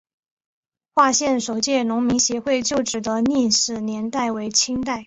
[0.95, 4.99] 化县首届农民协会旧址的历史年代为清代。